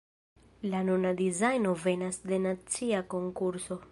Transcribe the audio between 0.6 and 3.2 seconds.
La nuna dizajno venas de nacia